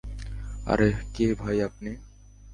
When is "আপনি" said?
1.61-1.91